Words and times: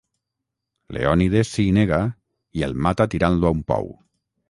Leònides 0.97 1.53
s'hi 1.57 1.67
nega 1.77 2.01
i 2.61 2.67
el 2.71 2.77
mata 2.87 3.11
tirant-lo 3.15 3.53
a 3.53 3.57
un 3.61 3.65
pou. 3.73 3.91